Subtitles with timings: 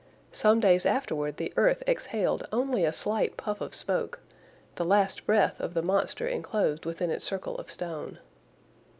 [0.31, 4.19] Some days afterward the earth exhaled only a slight puff of smoke,
[4.73, 8.17] the last breath of the monster enclosed within its circle of stone.